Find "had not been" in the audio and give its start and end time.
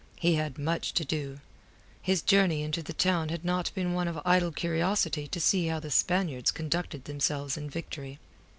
3.29-3.93